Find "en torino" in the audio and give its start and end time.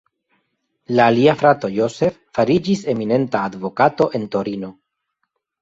4.21-4.73